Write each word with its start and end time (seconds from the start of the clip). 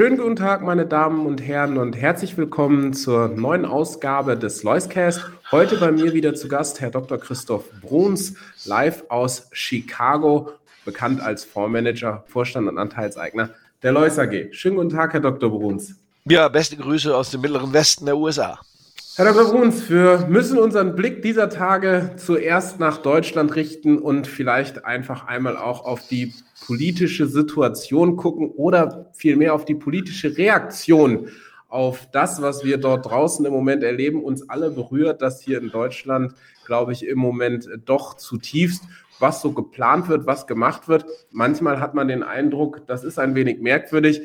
Schönen 0.00 0.16
guten 0.16 0.36
Tag, 0.36 0.62
meine 0.62 0.86
Damen 0.86 1.26
und 1.26 1.42
Herren, 1.42 1.76
und 1.76 1.94
herzlich 1.94 2.38
willkommen 2.38 2.94
zur 2.94 3.28
neuen 3.28 3.66
Ausgabe 3.66 4.34
des 4.34 4.62
Loiscast. 4.62 5.26
Heute 5.50 5.76
bei 5.76 5.92
mir 5.92 6.14
wieder 6.14 6.34
zu 6.34 6.48
Gast 6.48 6.80
Herr 6.80 6.88
Dr. 6.88 7.18
Christoph 7.18 7.70
Bruns, 7.82 8.34
live 8.64 9.04
aus 9.10 9.50
Chicago, 9.52 10.52
bekannt 10.86 11.20
als 11.20 11.44
Fondsmanager, 11.44 12.24
Vorstand 12.28 12.66
und 12.66 12.78
Anteilseigner 12.78 13.50
der 13.82 13.92
Lois 13.92 14.18
AG. 14.18 14.54
Schönen 14.54 14.76
guten 14.76 14.88
Tag, 14.88 15.12
Herr 15.12 15.20
Dr. 15.20 15.50
Bruns. 15.50 15.94
Ja, 16.24 16.48
beste 16.48 16.78
Grüße 16.78 17.14
aus 17.14 17.30
dem 17.30 17.42
mittleren 17.42 17.70
Westen 17.74 18.06
der 18.06 18.16
USA. 18.16 18.58
Herr 19.20 19.34
Dr. 19.34 19.52
Bruns, 19.52 19.90
wir 19.90 20.28
müssen 20.30 20.58
unseren 20.58 20.96
Blick 20.96 21.20
dieser 21.20 21.50
Tage 21.50 22.12
zuerst 22.16 22.80
nach 22.80 22.96
Deutschland 22.96 23.54
richten 23.54 23.98
und 23.98 24.26
vielleicht 24.26 24.86
einfach 24.86 25.26
einmal 25.26 25.58
auch 25.58 25.84
auf 25.84 26.08
die 26.08 26.32
politische 26.66 27.26
Situation 27.26 28.16
gucken 28.16 28.48
oder 28.48 29.10
vielmehr 29.12 29.52
auf 29.52 29.66
die 29.66 29.74
politische 29.74 30.38
Reaktion 30.38 31.28
auf 31.68 32.08
das, 32.10 32.40
was 32.40 32.64
wir 32.64 32.78
dort 32.78 33.10
draußen 33.10 33.44
im 33.44 33.52
Moment 33.52 33.82
erleben. 33.82 34.24
Uns 34.24 34.48
alle 34.48 34.70
berührt 34.70 35.20
das 35.20 35.42
hier 35.42 35.60
in 35.60 35.68
Deutschland, 35.68 36.32
glaube 36.64 36.92
ich, 36.92 37.06
im 37.06 37.18
Moment 37.18 37.68
doch 37.84 38.14
zutiefst 38.14 38.84
was 39.18 39.42
so 39.42 39.52
geplant 39.52 40.08
wird, 40.08 40.24
was 40.24 40.46
gemacht 40.46 40.88
wird. 40.88 41.04
Manchmal 41.30 41.78
hat 41.78 41.92
man 41.92 42.08
den 42.08 42.22
Eindruck, 42.22 42.86
das 42.86 43.04
ist 43.04 43.18
ein 43.18 43.34
wenig 43.34 43.60
merkwürdig. 43.60 44.22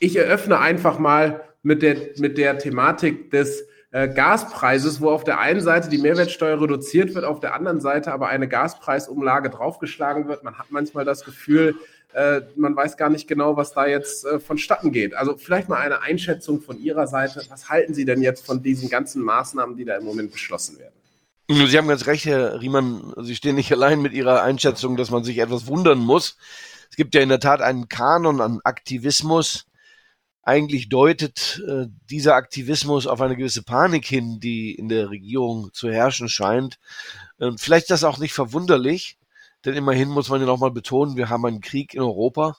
Ich 0.00 0.16
eröffne 0.16 0.58
einfach 0.58 0.98
mal 0.98 1.40
mit 1.62 1.80
der, 1.80 1.96
mit 2.18 2.36
der 2.36 2.58
Thematik 2.58 3.30
des 3.30 3.64
äh, 3.90 4.08
Gaspreises, 4.08 5.00
wo 5.00 5.10
auf 5.10 5.24
der 5.24 5.40
einen 5.40 5.60
Seite 5.60 5.88
die 5.88 5.98
Mehrwertsteuer 5.98 6.60
reduziert 6.60 7.14
wird, 7.14 7.24
auf 7.24 7.40
der 7.40 7.54
anderen 7.54 7.80
Seite 7.80 8.12
aber 8.12 8.28
eine 8.28 8.48
Gaspreisumlage 8.48 9.50
draufgeschlagen 9.50 10.28
wird. 10.28 10.44
Man 10.44 10.58
hat 10.58 10.66
manchmal 10.70 11.04
das 11.04 11.24
Gefühl, 11.24 11.74
äh, 12.12 12.42
man 12.56 12.74
weiß 12.76 12.96
gar 12.96 13.10
nicht 13.10 13.28
genau, 13.28 13.56
was 13.56 13.72
da 13.72 13.86
jetzt 13.86 14.24
äh, 14.24 14.40
vonstatten 14.40 14.92
geht. 14.92 15.14
Also 15.14 15.36
vielleicht 15.36 15.68
mal 15.68 15.78
eine 15.78 16.02
Einschätzung 16.02 16.60
von 16.60 16.78
Ihrer 16.80 17.06
Seite. 17.06 17.42
Was 17.48 17.68
halten 17.68 17.94
Sie 17.94 18.04
denn 18.04 18.22
jetzt 18.22 18.44
von 18.44 18.62
diesen 18.62 18.88
ganzen 18.88 19.22
Maßnahmen, 19.22 19.76
die 19.76 19.84
da 19.84 19.96
im 19.96 20.04
Moment 20.04 20.32
beschlossen 20.32 20.78
werden? 20.78 20.94
Sie 21.50 21.78
haben 21.78 21.88
ganz 21.88 22.06
recht, 22.06 22.26
Herr 22.26 22.60
Riemann. 22.60 23.14
Sie 23.18 23.34
stehen 23.34 23.54
nicht 23.54 23.72
allein 23.72 24.02
mit 24.02 24.12
Ihrer 24.12 24.42
Einschätzung, 24.42 24.98
dass 24.98 25.10
man 25.10 25.24
sich 25.24 25.38
etwas 25.38 25.66
wundern 25.66 25.98
muss. 25.98 26.36
Es 26.90 26.96
gibt 26.96 27.14
ja 27.14 27.22
in 27.22 27.30
der 27.30 27.40
Tat 27.40 27.62
einen 27.62 27.88
Kanon 27.88 28.42
an 28.42 28.60
Aktivismus, 28.64 29.67
eigentlich 30.48 30.88
deutet 30.88 31.62
äh, 31.68 31.88
dieser 32.08 32.34
Aktivismus 32.34 33.06
auf 33.06 33.20
eine 33.20 33.36
gewisse 33.36 33.62
Panik 33.62 34.06
hin, 34.06 34.40
die 34.40 34.74
in 34.74 34.88
der 34.88 35.10
Regierung 35.10 35.74
zu 35.74 35.90
herrschen 35.90 36.30
scheint. 36.30 36.78
Und 37.36 37.60
vielleicht 37.60 37.84
ist 37.84 37.90
das 37.90 38.04
auch 38.04 38.16
nicht 38.16 38.32
verwunderlich, 38.32 39.18
denn 39.66 39.74
immerhin 39.74 40.08
muss 40.08 40.30
man 40.30 40.40
ja 40.40 40.46
nochmal 40.46 40.70
betonen, 40.70 41.16
wir 41.16 41.28
haben 41.28 41.44
einen 41.44 41.60
Krieg 41.60 41.92
in 41.92 42.00
Europa, 42.00 42.56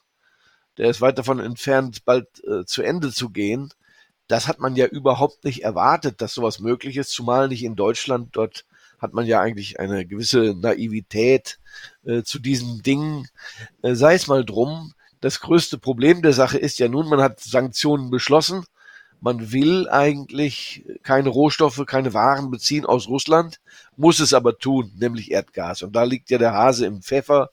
der 0.77 0.91
ist 0.91 1.01
weit 1.01 1.17
davon 1.17 1.39
entfernt, 1.39 2.05
bald 2.05 2.27
äh, 2.45 2.63
zu 2.63 2.83
Ende 2.83 3.11
zu 3.11 3.31
gehen. 3.31 3.73
Das 4.27 4.47
hat 4.47 4.59
man 4.59 4.75
ja 4.75 4.85
überhaupt 4.85 5.43
nicht 5.43 5.63
erwartet, 5.63 6.21
dass 6.21 6.35
sowas 6.35 6.59
möglich 6.59 6.95
ist, 6.95 7.09
zumal 7.09 7.47
nicht 7.47 7.63
in 7.63 7.75
Deutschland. 7.75 8.35
Dort 8.35 8.65
hat 8.99 9.13
man 9.13 9.25
ja 9.25 9.41
eigentlich 9.41 9.79
eine 9.79 10.05
gewisse 10.05 10.53
Naivität 10.53 11.59
äh, 12.05 12.21
zu 12.21 12.37
diesen 12.37 12.83
Dingen. 12.83 13.27
Äh, 13.81 13.95
sei 13.95 14.13
es 14.13 14.27
mal 14.27 14.45
drum, 14.45 14.93
das 15.21 15.41
größte 15.41 15.77
Problem 15.77 16.21
der 16.21 16.33
Sache 16.33 16.57
ist 16.57 16.79
ja 16.79 16.87
nun, 16.87 17.09
man 17.09 17.21
hat 17.21 17.39
Sanktionen 17.39 18.09
beschlossen. 18.09 18.65
Man 19.21 19.51
will 19.51 19.89
eigentlich 19.89 20.85
keine 21.03 21.27
Rohstoffe, 21.29 21.83
keine 21.85 22.13
Waren 22.13 22.51
beziehen 22.51 22.85
aus 22.85 23.09
Russland, 23.09 23.59
muss 23.97 24.21
es 24.21 24.33
aber 24.33 24.57
tun, 24.57 24.93
nämlich 24.97 25.31
Erdgas. 25.31 25.83
Und 25.83 25.93
da 25.93 26.03
liegt 26.03 26.29
ja 26.29 26.37
der 26.37 26.53
Hase 26.53 26.85
im 26.85 27.01
Pfeffer. 27.01 27.49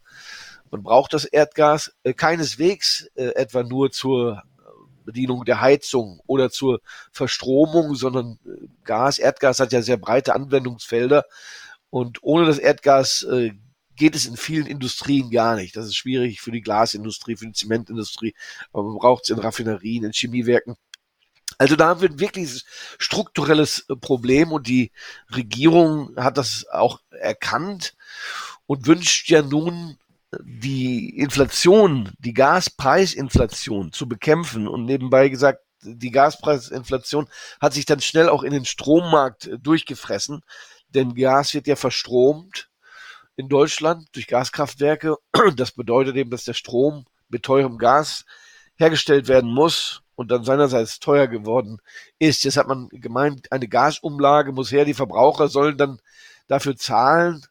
Man 0.70 0.84
braucht 0.84 1.12
das 1.12 1.24
Erdgas 1.24 1.96
äh, 2.04 2.12
keineswegs 2.12 3.08
äh, 3.16 3.34
etwa 3.34 3.64
nur 3.64 3.90
zur 3.90 4.44
Bedienung 5.04 5.44
der 5.44 5.60
Heizung 5.60 6.20
oder 6.26 6.50
zur 6.50 6.80
Verstromung, 7.10 7.96
sondern 7.96 8.38
äh, 8.44 8.66
Gas, 8.84 9.18
Erdgas 9.18 9.58
hat 9.58 9.72
ja 9.72 9.82
sehr 9.82 9.96
breite 9.96 10.36
Anwendungsfelder. 10.36 11.24
Und 11.90 12.22
ohne 12.22 12.46
das 12.46 12.58
Erdgas 12.58 13.26
geht 13.96 14.14
es 14.14 14.26
in 14.26 14.36
vielen 14.36 14.66
Industrien 14.66 15.30
gar 15.30 15.56
nicht. 15.56 15.76
Das 15.76 15.86
ist 15.86 15.96
schwierig 15.96 16.40
für 16.40 16.52
die 16.52 16.60
Glasindustrie, 16.60 17.36
für 17.36 17.46
die 17.46 17.52
Zementindustrie, 17.52 18.34
aber 18.72 18.84
man 18.84 18.98
braucht 18.98 19.24
es 19.24 19.30
in 19.30 19.38
Raffinerien, 19.38 20.04
in 20.04 20.12
Chemiewerken. 20.12 20.76
Also 21.58 21.76
da 21.76 21.88
haben 21.88 22.02
wir 22.02 22.10
ein 22.10 22.20
wirklich 22.20 22.64
strukturelles 22.98 23.86
äh, 23.88 23.96
Problem 23.96 24.52
und 24.52 24.66
die 24.66 24.92
Regierung 25.34 26.14
hat 26.16 26.36
das 26.36 26.66
auch 26.70 27.00
erkannt 27.10 27.94
und 28.66 28.86
wünscht 28.86 29.30
ja 29.30 29.42
nun 29.42 29.96
die 30.42 31.16
Inflation, 31.16 32.12
die 32.18 32.34
Gaspreisinflation 32.34 33.92
zu 33.92 34.08
bekämpfen 34.08 34.68
und 34.68 34.84
nebenbei 34.84 35.28
gesagt, 35.28 35.62
die 35.82 36.10
Gaspreisinflation 36.10 37.28
hat 37.60 37.72
sich 37.72 37.86
dann 37.86 38.00
schnell 38.00 38.28
auch 38.28 38.42
in 38.42 38.52
den 38.52 38.64
Strommarkt 38.64 39.46
äh, 39.46 39.58
durchgefressen, 39.58 40.42
denn 40.88 41.14
Gas 41.14 41.54
wird 41.54 41.66
ja 41.66 41.76
verstromt 41.76 42.68
in 43.36 43.48
Deutschland 43.48 44.08
durch 44.12 44.26
Gaskraftwerke. 44.26 45.16
Das 45.56 45.72
bedeutet 45.72 46.16
eben, 46.16 46.30
dass 46.30 46.44
der 46.44 46.54
Strom 46.54 47.04
mit 47.28 47.42
teurem 47.42 47.78
Gas 47.78 48.24
hergestellt 48.76 49.28
werden 49.28 49.50
muss 49.50 50.02
und 50.14 50.30
dann 50.30 50.44
seinerseits 50.44 50.98
teuer 50.98 51.26
geworden 51.26 51.78
ist. 52.18 52.44
Jetzt 52.44 52.56
hat 52.56 52.68
man 52.68 52.88
gemeint, 52.90 53.52
eine 53.52 53.68
Gasumlage 53.68 54.52
muss 54.52 54.72
her, 54.72 54.84
die 54.84 54.94
Verbraucher 54.94 55.48
sollen 55.48 55.76
dann 55.76 56.00
dafür 56.48 56.76
zahlen, 56.76 57.44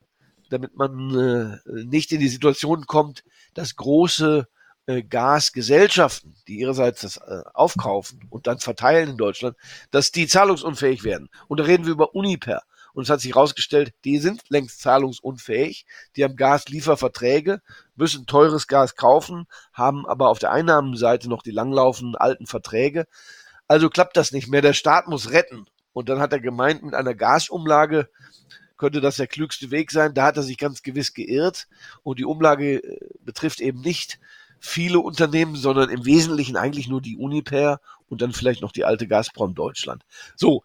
damit 0.50 0.76
man 0.76 1.62
äh, 1.66 1.84
nicht 1.86 2.12
in 2.12 2.20
die 2.20 2.28
Situation 2.28 2.86
kommt, 2.86 3.24
dass 3.54 3.76
große 3.76 4.48
äh, 4.88 5.04
Gasgesellschaften, 5.04 6.36
die 6.48 6.60
ihrerseits 6.60 7.02
das 7.02 7.18
äh, 7.18 7.44
aufkaufen 7.54 8.20
und 8.30 8.48
dann 8.48 8.60
verteilen 8.60 9.10
in 9.10 9.18
Deutschland, 9.18 9.58
dass 9.92 10.12
die 10.12 10.28
zahlungsunfähig 10.28 11.04
werden. 11.04 11.30
Und 11.48 11.60
da 11.60 11.64
reden 11.64 11.86
wir 11.86 11.94
über 11.94 12.14
Uniper. 12.14 12.64
Und 12.96 13.04
es 13.04 13.10
hat 13.10 13.20
sich 13.20 13.36
herausgestellt, 13.36 13.94
die 14.06 14.20
sind 14.20 14.42
längst 14.50 14.80
zahlungsunfähig. 14.80 15.86
Die 16.16 16.24
haben 16.24 16.38
Gaslieferverträge, 16.38 17.62
müssen 17.96 18.26
teures 18.26 18.68
Gas 18.68 18.96
kaufen, 18.96 19.48
haben 19.74 20.08
aber 20.08 20.30
auf 20.30 20.40
der 20.40 20.52
Einnahmenseite 20.52 21.30
noch 21.30 21.44
die 21.44 21.52
langlaufenden 21.52 22.16
alten 22.16 22.48
Verträge. 22.48 23.06
Also 23.68 23.90
klappt 23.90 24.16
das 24.16 24.32
nicht 24.32 24.48
mehr. 24.48 24.62
Der 24.62 24.74
Staat 24.74 25.08
muss 25.08 25.32
retten. 25.32 25.66
Und 25.92 26.08
dann 26.08 26.20
hat 26.20 26.32
er 26.32 26.40
gemeint, 26.40 26.84
mit 26.84 26.94
einer 26.94 27.14
Gasumlage 27.14 28.10
könnte 28.78 29.02
das 29.02 29.18
der 29.18 29.28
klügste 29.28 29.72
Weg 29.72 29.92
sein. 29.92 30.14
Da 30.14 30.24
hat 30.24 30.38
er 30.38 30.44
sich 30.44 30.58
ganz 30.58 30.82
gewiss 30.82 31.14
geirrt. 31.14 31.68
Und 32.02 32.20
die 32.20 32.26
Umlage 32.26 32.78
äh, 32.78 33.00
betrifft 33.20 33.60
eben 33.60 33.82
nicht 33.82 34.20
viele 34.60 35.00
Unternehmen, 35.00 35.56
sondern 35.56 35.90
im 35.90 36.06
Wesentlichen 36.06 36.56
eigentlich 36.56 36.88
nur 36.88 37.02
die 37.02 37.18
Uniper 37.18 37.80
und 38.08 38.22
dann 38.22 38.34
vielleicht 38.34 38.62
noch 38.62 38.72
die 38.72 38.86
alte 38.86 39.08
Gazprom 39.08 39.54
Deutschland. 39.54 40.04
So, 40.36 40.64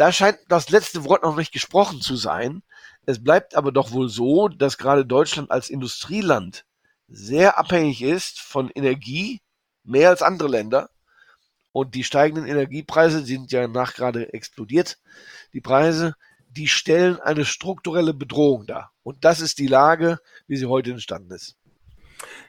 da 0.00 0.12
scheint 0.12 0.38
das 0.48 0.70
letzte 0.70 1.04
Wort 1.04 1.24
noch 1.24 1.36
nicht 1.36 1.52
gesprochen 1.52 2.00
zu 2.00 2.16
sein. 2.16 2.62
Es 3.04 3.22
bleibt 3.22 3.54
aber 3.54 3.70
doch 3.70 3.92
wohl 3.92 4.08
so, 4.08 4.48
dass 4.48 4.78
gerade 4.78 5.04
Deutschland 5.04 5.50
als 5.50 5.68
Industrieland 5.68 6.64
sehr 7.06 7.58
abhängig 7.58 8.00
ist 8.00 8.40
von 8.40 8.70
Energie, 8.70 9.42
mehr 9.84 10.08
als 10.08 10.22
andere 10.22 10.48
Länder. 10.48 10.88
Und 11.72 11.94
die 11.94 12.02
steigenden 12.02 12.46
Energiepreise 12.46 13.26
sind 13.26 13.52
ja 13.52 13.68
nach 13.68 13.92
gerade 13.92 14.32
explodiert. 14.32 14.96
Die 15.52 15.60
Preise, 15.60 16.14
die 16.48 16.68
stellen 16.68 17.20
eine 17.20 17.44
strukturelle 17.44 18.14
Bedrohung 18.14 18.64
dar. 18.64 18.92
Und 19.02 19.26
das 19.26 19.40
ist 19.40 19.58
die 19.58 19.66
Lage, 19.66 20.18
wie 20.46 20.56
sie 20.56 20.64
heute 20.64 20.92
entstanden 20.92 21.32
ist. 21.32 21.58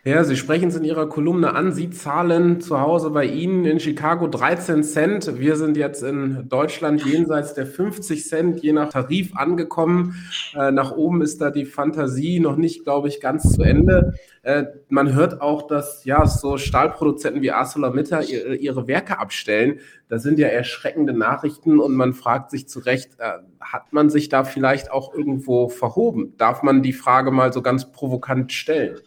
Ja, 0.04 0.24
Sie 0.24 0.36
sprechen 0.36 0.70
es 0.70 0.76
in 0.76 0.84
Ihrer 0.84 1.08
Kolumne 1.08 1.54
an. 1.54 1.74
Sie 1.74 1.92
zahlen 1.92 2.60
zu 2.60 2.82
Hause 2.82 3.12
bei 3.12 3.26
Ihnen 3.26 3.66
in 3.66 3.80
Chicago 3.80 4.28
13 4.28 4.84
Cent. 4.84 5.40
Wir 5.40 5.56
sind 5.58 5.78
jetzt 5.78 6.02
in 6.02 6.50
Deutschland 6.50 7.06
jenseits 7.06 7.54
der 7.54 7.68
50 7.68 8.28
Cent, 8.28 8.64
je 8.64 8.74
nach 8.74 8.90
Tarif 8.90 9.36
angekommen. 9.36 10.16
Äh, 10.56 10.72
nach 10.72 10.92
oben 10.94 11.22
ist 11.22 11.40
da 11.40 11.52
die 11.52 11.66
Fantasie 11.66 12.40
noch 12.40 12.56
nicht, 12.56 12.84
glaube 12.84 13.10
ich, 13.10 13.22
ganz 13.22 13.54
zu 13.54 13.62
Ende. 13.62 14.16
Äh, 14.42 14.66
man 14.90 15.14
hört 15.14 15.40
auch, 15.40 15.68
dass 15.68 16.04
ja 16.04 16.26
so 16.26 16.58
Stahlproduzenten 16.58 17.44
wie 17.44 17.52
ArcelorMittal 17.52 18.24
ihre, 18.24 18.56
ihre 18.56 18.88
Werke 18.88 19.20
abstellen. 19.20 19.82
Das 20.10 20.24
sind 20.24 20.40
ja 20.40 20.48
erschreckende 20.48 21.14
Nachrichten 21.14 21.80
und 21.80 21.94
man 21.94 22.14
fragt 22.14 22.50
sich 22.50 22.68
zu 22.68 22.80
Recht, 22.80 23.20
äh, 23.20 23.34
hat 23.60 23.94
man 23.94 24.10
sich 24.10 24.30
da 24.30 24.46
vielleicht 24.46 24.90
auch 24.90 25.14
irgendwo 25.14 25.70
verhoben? 25.70 26.34
Darf 26.38 26.64
man 26.64 26.82
die 26.82 26.94
Frage 26.94 27.30
mal 27.30 27.54
so 27.54 27.62
ganz 27.62 27.92
provokant 27.92 28.52
stellen? 28.52 28.98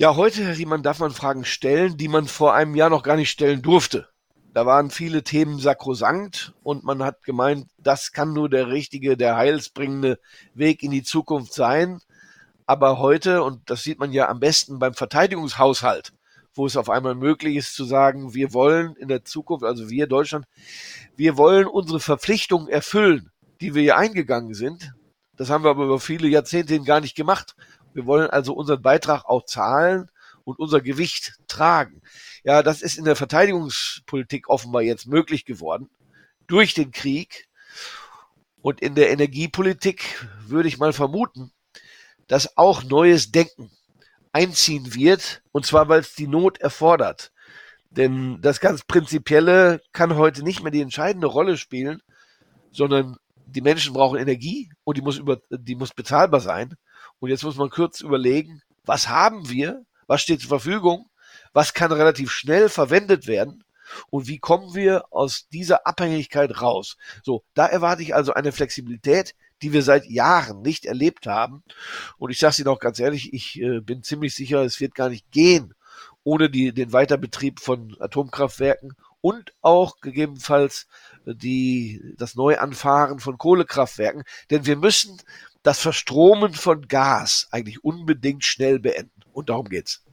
Ja, 0.00 0.14
heute, 0.14 0.44
Herr 0.44 0.56
Riemann, 0.56 0.84
darf 0.84 1.00
man 1.00 1.10
Fragen 1.10 1.44
stellen, 1.44 1.96
die 1.96 2.06
man 2.06 2.28
vor 2.28 2.54
einem 2.54 2.76
Jahr 2.76 2.88
noch 2.88 3.02
gar 3.02 3.16
nicht 3.16 3.30
stellen 3.30 3.62
durfte. 3.62 4.06
Da 4.54 4.64
waren 4.64 4.92
viele 4.92 5.24
Themen 5.24 5.58
sakrosankt 5.58 6.54
und 6.62 6.84
man 6.84 7.02
hat 7.02 7.24
gemeint, 7.24 7.66
das 7.78 8.12
kann 8.12 8.32
nur 8.32 8.48
der 8.48 8.68
richtige, 8.68 9.16
der 9.16 9.34
heilsbringende 9.34 10.20
Weg 10.54 10.84
in 10.84 10.92
die 10.92 11.02
Zukunft 11.02 11.52
sein. 11.52 11.98
Aber 12.64 13.00
heute, 13.00 13.42
und 13.42 13.68
das 13.68 13.82
sieht 13.82 13.98
man 13.98 14.12
ja 14.12 14.28
am 14.28 14.38
besten 14.38 14.78
beim 14.78 14.94
Verteidigungshaushalt, 14.94 16.12
wo 16.54 16.66
es 16.66 16.76
auf 16.76 16.90
einmal 16.90 17.16
möglich 17.16 17.56
ist 17.56 17.74
zu 17.74 17.84
sagen, 17.84 18.34
wir 18.34 18.52
wollen 18.52 18.94
in 18.94 19.08
der 19.08 19.24
Zukunft, 19.24 19.64
also 19.64 19.90
wir 19.90 20.06
Deutschland, 20.06 20.46
wir 21.16 21.36
wollen 21.36 21.66
unsere 21.66 21.98
Verpflichtungen 21.98 22.68
erfüllen, 22.68 23.32
die 23.60 23.74
wir 23.74 23.82
hier 23.82 23.96
eingegangen 23.96 24.54
sind. 24.54 24.92
Das 25.38 25.50
haben 25.50 25.64
wir 25.64 25.70
aber 25.70 25.86
über 25.86 25.98
viele 25.98 26.28
Jahrzehnte 26.28 26.80
gar 26.82 27.00
nicht 27.00 27.16
gemacht. 27.16 27.56
Wir 27.94 28.06
wollen 28.06 28.30
also 28.30 28.54
unseren 28.54 28.82
Beitrag 28.82 29.24
auch 29.24 29.44
zahlen 29.44 30.10
und 30.44 30.58
unser 30.58 30.80
Gewicht 30.80 31.34
tragen. 31.46 32.00
Ja, 32.44 32.62
das 32.62 32.82
ist 32.82 32.96
in 32.96 33.04
der 33.04 33.16
Verteidigungspolitik 33.16 34.48
offenbar 34.48 34.82
jetzt 34.82 35.06
möglich 35.06 35.44
geworden 35.44 35.90
durch 36.46 36.74
den 36.74 36.90
Krieg. 36.90 37.48
Und 38.60 38.80
in 38.80 38.94
der 38.94 39.10
Energiepolitik 39.10 40.26
würde 40.46 40.68
ich 40.68 40.78
mal 40.78 40.92
vermuten, 40.92 41.52
dass 42.26 42.56
auch 42.56 42.82
neues 42.82 43.30
Denken 43.30 43.70
einziehen 44.32 44.94
wird, 44.94 45.42
und 45.52 45.66
zwar 45.66 45.88
weil 45.88 46.00
es 46.00 46.14
die 46.14 46.26
Not 46.26 46.58
erfordert. 46.58 47.32
Denn 47.90 48.40
das 48.42 48.60
ganz 48.60 48.84
Prinzipielle 48.84 49.80
kann 49.92 50.16
heute 50.16 50.42
nicht 50.42 50.62
mehr 50.62 50.72
die 50.72 50.82
entscheidende 50.82 51.26
Rolle 51.26 51.56
spielen, 51.56 52.02
sondern 52.70 53.16
die 53.46 53.62
Menschen 53.62 53.94
brauchen 53.94 54.18
Energie 54.18 54.70
und 54.84 54.98
die 54.98 55.02
muss 55.02 55.16
über, 55.16 55.40
die 55.50 55.74
muss 55.74 55.94
bezahlbar 55.94 56.40
sein. 56.40 56.74
Und 57.20 57.30
jetzt 57.30 57.44
muss 57.44 57.56
man 57.56 57.70
kurz 57.70 58.00
überlegen, 58.00 58.62
was 58.84 59.08
haben 59.08 59.48
wir? 59.48 59.84
Was 60.06 60.22
steht 60.22 60.40
zur 60.40 60.48
Verfügung? 60.48 61.08
Was 61.52 61.74
kann 61.74 61.92
relativ 61.92 62.30
schnell 62.30 62.68
verwendet 62.68 63.26
werden? 63.26 63.64
Und 64.10 64.28
wie 64.28 64.38
kommen 64.38 64.74
wir 64.74 65.12
aus 65.12 65.48
dieser 65.48 65.86
Abhängigkeit 65.86 66.60
raus? 66.60 66.96
So, 67.22 67.42
da 67.54 67.66
erwarte 67.66 68.02
ich 68.02 68.14
also 68.14 68.34
eine 68.34 68.52
Flexibilität, 68.52 69.34
die 69.62 69.72
wir 69.72 69.82
seit 69.82 70.06
Jahren 70.06 70.62
nicht 70.62 70.84
erlebt 70.84 71.26
haben. 71.26 71.62
Und 72.18 72.30
ich 72.30 72.38
sage 72.38 72.50
es 72.50 72.58
Ihnen 72.58 72.68
auch 72.68 72.78
ganz 72.78 73.00
ehrlich, 73.00 73.32
ich 73.32 73.60
äh, 73.60 73.80
bin 73.80 74.02
ziemlich 74.02 74.34
sicher, 74.34 74.62
es 74.62 74.80
wird 74.80 74.94
gar 74.94 75.08
nicht 75.08 75.30
gehen 75.30 75.74
ohne 76.28 76.50
die, 76.50 76.72
den 76.74 76.92
Weiterbetrieb 76.92 77.58
von 77.58 77.96
Atomkraftwerken 78.00 78.96
und 79.20 79.52
auch 79.60 80.00
gegebenenfalls 80.00 80.86
die, 81.26 82.14
das 82.16 82.34
Neuanfahren 82.34 83.18
von 83.18 83.38
Kohlekraftwerken. 83.38 84.24
Denn 84.50 84.66
wir 84.66 84.76
müssen 84.76 85.20
das 85.62 85.80
Verstromen 85.80 86.54
von 86.54 86.88
Gas 86.88 87.48
eigentlich 87.50 87.84
unbedingt 87.84 88.44
schnell 88.44 88.78
beenden. 88.78 89.10
Und 89.32 89.50
darum 89.50 89.68
geht's. 89.68 90.04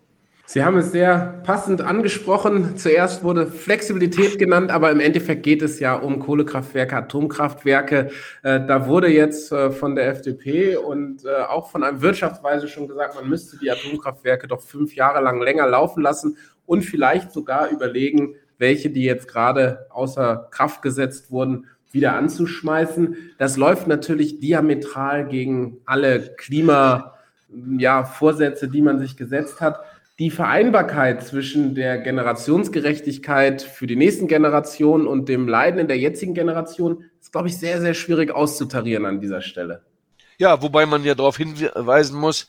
Sie 0.47 0.63
haben 0.63 0.77
es 0.77 0.91
sehr 0.91 1.41
passend 1.43 1.81
angesprochen. 1.81 2.77
Zuerst 2.77 3.23
wurde 3.23 3.47
Flexibilität 3.47 4.37
genannt, 4.37 4.69
aber 4.69 4.91
im 4.91 4.99
Endeffekt 4.99 5.41
geht 5.41 5.63
es 5.63 5.79
ja 5.79 5.95
um 5.95 6.19
Kohlekraftwerke, 6.19 6.95
Atomkraftwerke. 6.95 8.11
Äh, 8.43 8.61
da 8.67 8.85
wurde 8.85 9.07
jetzt 9.07 9.51
äh, 9.51 9.71
von 9.71 9.95
der 9.95 10.07
FDP 10.09 10.77
und 10.77 11.25
äh, 11.25 11.41
auch 11.49 11.71
von 11.71 11.83
einem 11.83 12.01
Wirtschaftsweise 12.01 12.67
schon 12.67 12.87
gesagt, 12.87 13.15
man 13.15 13.27
müsste 13.27 13.57
die 13.57 13.71
Atomkraftwerke 13.71 14.47
doch 14.47 14.61
fünf 14.61 14.93
Jahre 14.93 15.19
lang 15.23 15.41
länger 15.41 15.65
laufen 15.65 16.03
lassen 16.03 16.37
und 16.67 16.83
vielleicht 16.83 17.31
sogar 17.31 17.69
überlegen, 17.69 18.35
welche, 18.57 18.89
die 18.89 19.03
jetzt 19.03 19.27
gerade 19.27 19.87
außer 19.89 20.47
Kraft 20.51 20.81
gesetzt 20.81 21.31
wurden, 21.31 21.65
wieder 21.91 22.13
anzuschmeißen. 22.13 23.15
Das 23.37 23.57
läuft 23.57 23.87
natürlich 23.87 24.39
diametral 24.39 25.27
gegen 25.27 25.77
alle 25.85 26.35
Klima, 26.35 27.15
ja, 27.77 28.11
die 28.21 28.81
man 28.81 28.99
sich 28.99 29.17
gesetzt 29.17 29.61
hat. 29.61 29.79
Die 30.19 30.29
Vereinbarkeit 30.29 31.23
zwischen 31.23 31.75
der 31.75 31.97
Generationsgerechtigkeit 31.97 33.61
für 33.61 33.85
die 33.85 33.97
nächsten 33.97 34.27
Generationen 34.27 35.07
und 35.07 35.27
dem 35.27 35.47
Leiden 35.47 35.79
in 35.79 35.87
der 35.87 35.97
jetzigen 35.97 36.33
Generation 36.33 37.03
ist, 37.19 37.33
glaube 37.33 37.49
ich, 37.49 37.57
sehr, 37.57 37.81
sehr 37.81 37.93
schwierig 37.93 38.31
auszutarieren 38.31 39.05
an 39.05 39.19
dieser 39.19 39.41
Stelle. 39.41 39.81
Ja, 40.37 40.61
wobei 40.61 40.85
man 40.85 41.03
ja 41.03 41.15
darauf 41.15 41.37
hinweisen 41.37 42.19
muss, 42.19 42.47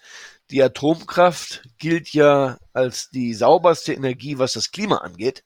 die 0.51 0.63
Atomkraft 0.63 1.63
gilt 1.79 2.13
ja 2.13 2.59
als 2.73 3.11
die 3.11 3.35
sauberste 3.35 3.93
Energie, 3.93 4.39
was 4.39 4.53
das 4.53 4.71
Klima 4.71 4.99
angeht. 4.99 5.45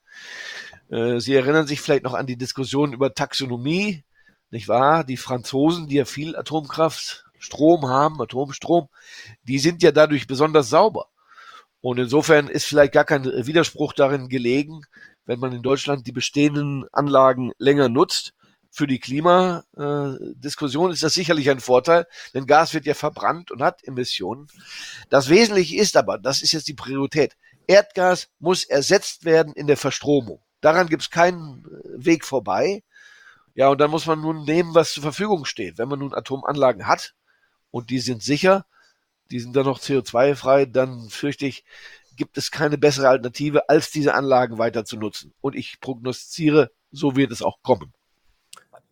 Äh, 0.89 1.19
Sie 1.19 1.33
erinnern 1.33 1.67
sich 1.67 1.81
vielleicht 1.81 2.03
noch 2.03 2.13
an 2.13 2.27
die 2.27 2.37
Diskussion 2.37 2.93
über 2.93 3.13
Taxonomie, 3.13 4.03
nicht 4.51 4.67
wahr? 4.67 5.03
Die 5.03 5.17
Franzosen, 5.17 5.87
die 5.87 5.95
ja 5.95 6.05
viel 6.05 6.35
Atomkraft, 6.35 7.25
Strom 7.39 7.87
haben, 7.87 8.21
Atomstrom, 8.21 8.89
die 9.43 9.59
sind 9.59 9.81
ja 9.81 9.91
dadurch 9.91 10.27
besonders 10.27 10.69
sauber. 10.69 11.07
Und 11.79 11.97
insofern 11.97 12.47
ist 12.47 12.65
vielleicht 12.65 12.93
gar 12.93 13.05
kein 13.05 13.25
Widerspruch 13.25 13.93
darin 13.93 14.29
gelegen, 14.29 14.83
wenn 15.25 15.39
man 15.39 15.53
in 15.53 15.63
Deutschland 15.63 16.05
die 16.05 16.11
bestehenden 16.11 16.85
Anlagen 16.91 17.51
länger 17.57 17.89
nutzt. 17.89 18.33
Für 18.73 18.87
die 18.87 18.99
Klimadiskussion 18.99 20.91
ist 20.91 21.03
das 21.03 21.13
sicherlich 21.13 21.49
ein 21.49 21.59
Vorteil, 21.59 22.07
denn 22.33 22.47
Gas 22.47 22.73
wird 22.73 22.85
ja 22.85 22.93
verbrannt 22.93 23.51
und 23.51 23.61
hat 23.61 23.83
Emissionen. 23.83 24.47
Das 25.09 25.27
Wesentliche 25.27 25.75
ist 25.75 25.97
aber, 25.97 26.17
das 26.17 26.41
ist 26.41 26.53
jetzt 26.53 26.69
die 26.69 26.73
Priorität, 26.73 27.35
Erdgas 27.67 28.29
muss 28.39 28.63
ersetzt 28.63 29.25
werden 29.25 29.53
in 29.53 29.67
der 29.67 29.75
Verstromung. 29.75 30.41
Daran 30.61 30.87
gibt 30.87 31.03
es 31.03 31.09
keinen 31.09 31.65
Weg 31.97 32.25
vorbei. 32.25 32.83
Ja, 33.55 33.67
und 33.67 33.81
dann 33.81 33.91
muss 33.91 34.05
man 34.05 34.21
nun 34.21 34.45
nehmen, 34.45 34.73
was 34.73 34.93
zur 34.93 35.03
Verfügung 35.03 35.43
steht. 35.43 35.77
Wenn 35.77 35.89
man 35.89 35.99
nun 35.99 36.13
Atomanlagen 36.13 36.87
hat 36.87 37.13
und 37.71 37.89
die 37.89 37.99
sind 37.99 38.23
sicher, 38.23 38.65
die 39.31 39.39
sind 39.39 39.55
dann 39.55 39.65
noch 39.65 39.79
CO2-frei, 39.79 40.65
dann 40.65 41.09
fürchte 41.09 41.45
ich, 41.45 41.65
gibt 42.15 42.37
es 42.37 42.51
keine 42.51 42.77
bessere 42.77 43.09
Alternative, 43.09 43.67
als 43.69 43.91
diese 43.91 44.13
Anlagen 44.13 44.57
weiter 44.57 44.85
zu 44.85 44.95
nutzen. 44.95 45.33
Und 45.41 45.55
ich 45.55 45.79
prognostiziere, 45.81 46.71
so 46.91 47.17
wird 47.17 47.31
es 47.31 47.41
auch 47.41 47.61
kommen. 47.61 47.93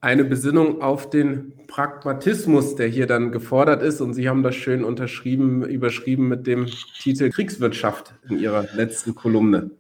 Eine 0.02 0.24
Besinnung 0.24 0.82
auf 0.82 1.10
den 1.10 1.68
Pragmatismus, 1.68 2.76
der 2.76 2.88
hier 2.88 3.06
dann 3.06 3.34
gefordert 3.34 3.84
ist. 3.84 4.00
Und 4.00 4.14
Sie 4.14 4.30
haben 4.30 4.44
das 4.44 4.56
schön 4.56 4.86
unterschrieben, 4.86 5.64
überschrieben 5.64 6.30
mit 6.30 6.48
dem 6.48 6.68
Titel 7.02 7.30
Kriegswirtschaft 7.30 8.14
in 8.30 8.40
Ihrer 8.40 8.68
letzten 8.74 9.14
Kolumne. 9.14 9.72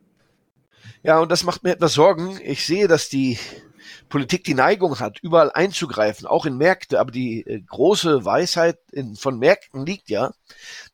Ja, 1.03 1.19
und 1.19 1.31
das 1.31 1.45
macht 1.45 1.63
mir 1.63 1.71
etwas 1.71 1.93
Sorgen. 1.93 2.37
Ich 2.43 2.65
sehe, 2.65 2.89
dass 2.89 3.07
die 3.07 3.37
Politik 4.09 4.43
die 4.43 4.55
Neigung 4.55 4.99
hat, 4.99 5.19
überall 5.21 5.51
einzugreifen, 5.51 6.27
auch 6.27 6.45
in 6.45 6.57
Märkte. 6.57 6.99
Aber 6.99 7.11
die 7.11 7.45
äh, 7.45 7.61
große 7.61 8.25
Weisheit 8.25 8.77
in, 8.91 9.15
von 9.15 9.39
Märkten 9.39 9.85
liegt 9.85 10.09
ja 10.09 10.31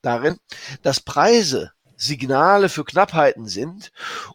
darin, 0.04 0.38
dass 0.83 1.00
Preise 1.00 1.72
Signale 1.98 2.70
für 2.70 2.84
Knappheiten 2.84 3.48
sind 3.48 3.92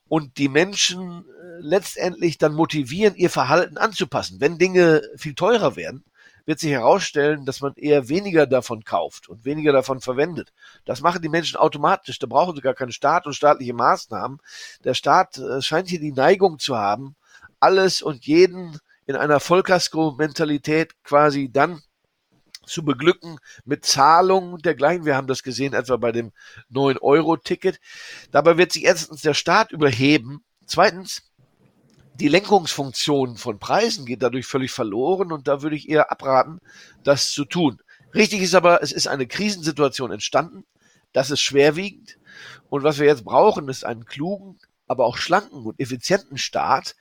und 0.08 0.38
die 0.38 0.48
Menschen 0.48 1.24
äh, 1.24 1.60
letztendlich 1.60 2.38
dann 2.38 2.54
motivieren, 2.54 3.14
ihr 3.14 3.30
Verhalten 3.30 3.76
anzupassen. 3.76 4.40
Wenn 4.40 4.58
Dinge 4.58 5.02
viel 5.16 5.34
teurer 5.34 5.76
werden, 5.76 6.04
wird 6.46 6.58
sich 6.58 6.70
herausstellen, 6.70 7.44
dass 7.44 7.60
man 7.60 7.74
eher 7.76 8.08
weniger 8.08 8.46
davon 8.46 8.82
kauft 8.82 9.28
und 9.28 9.44
weniger 9.44 9.72
davon 9.72 10.00
verwendet. 10.00 10.52
Das 10.84 11.00
machen 11.00 11.22
die 11.22 11.28
Menschen 11.28 11.56
automatisch. 11.56 12.18
Da 12.18 12.26
brauchen 12.26 12.56
sie 12.56 12.62
gar 12.62 12.74
keinen 12.74 12.92
Staat 12.92 13.26
und 13.26 13.34
staatliche 13.34 13.74
Maßnahmen. 13.74 14.38
Der 14.84 14.94
Staat 14.94 15.38
äh, 15.38 15.62
scheint 15.62 15.88
hier 15.88 16.00
die 16.00 16.12
Neigung 16.12 16.58
zu 16.58 16.76
haben, 16.76 17.14
alles 17.60 18.02
und 18.02 18.26
jeden 18.26 18.78
in 19.06 19.16
einer 19.16 19.40
Vollkasko-Mentalität 19.40 21.02
quasi 21.02 21.50
dann 21.52 21.82
zu 22.70 22.84
beglücken 22.84 23.38
mit 23.64 23.84
Zahlungen 23.84 24.58
dergleichen. 24.58 25.04
Wir 25.04 25.16
haben 25.16 25.26
das 25.26 25.42
gesehen 25.42 25.74
etwa 25.74 25.96
bei 25.96 26.12
dem 26.12 26.32
9-Euro-Ticket. 26.72 27.80
Dabei 28.30 28.56
wird 28.56 28.72
sich 28.72 28.84
erstens 28.84 29.22
der 29.22 29.34
Staat 29.34 29.72
überheben. 29.72 30.44
Zweitens, 30.66 31.22
die 32.14 32.28
Lenkungsfunktion 32.28 33.36
von 33.36 33.58
Preisen 33.58 34.06
geht 34.06 34.22
dadurch 34.22 34.46
völlig 34.46 34.70
verloren 34.70 35.32
und 35.32 35.48
da 35.48 35.62
würde 35.62 35.76
ich 35.76 35.88
eher 35.88 36.12
abraten, 36.12 36.60
das 37.02 37.32
zu 37.32 37.44
tun. 37.44 37.80
Richtig 38.14 38.42
ist 38.42 38.54
aber, 38.54 38.82
es 38.82 38.92
ist 38.92 39.08
eine 39.08 39.26
Krisensituation 39.26 40.12
entstanden. 40.12 40.64
Das 41.12 41.30
ist 41.30 41.40
schwerwiegend. 41.40 42.18
Und 42.68 42.82
was 42.82 42.98
wir 42.98 43.06
jetzt 43.06 43.24
brauchen, 43.24 43.68
ist 43.68 43.84
einen 43.84 44.04
klugen, 44.04 44.58
aber 44.86 45.06
auch 45.06 45.16
schlanken 45.16 45.64
und 45.64 45.80
effizienten 45.80 46.38
Staat, 46.38 46.94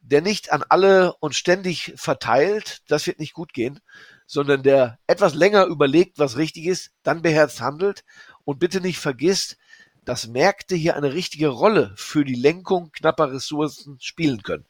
der 0.00 0.20
nicht 0.20 0.52
an 0.52 0.64
alle 0.68 1.14
und 1.20 1.34
ständig 1.34 1.92
verteilt, 1.96 2.82
das 2.88 3.06
wird 3.06 3.18
nicht 3.18 3.34
gut 3.34 3.52
gehen, 3.52 3.80
sondern 4.26 4.62
der 4.62 4.98
etwas 5.06 5.34
länger 5.34 5.66
überlegt, 5.66 6.18
was 6.18 6.36
richtig 6.36 6.66
ist, 6.66 6.90
dann 7.02 7.22
beherzt 7.22 7.60
handelt 7.60 8.04
und 8.44 8.58
bitte 8.58 8.80
nicht 8.80 8.98
vergisst, 8.98 9.56
dass 10.04 10.28
Märkte 10.28 10.76
hier 10.76 10.96
eine 10.96 11.14
richtige 11.14 11.48
Rolle 11.48 11.92
für 11.96 12.24
die 12.24 12.34
Lenkung 12.34 12.90
knapper 12.92 13.32
Ressourcen 13.32 13.98
spielen 14.00 14.42
können. 14.42 14.64